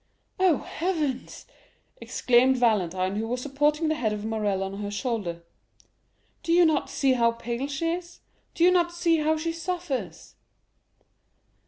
[0.39, 1.45] "Oh, heavens,"
[1.97, 5.43] exclaimed Valentine, who was supporting the head of Morrel on her shoulder,
[6.41, 8.19] "do you not see how pale she is?
[8.55, 10.33] Do you not see how she suffers?"